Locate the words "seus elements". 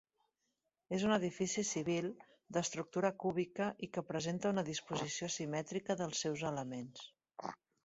6.27-7.07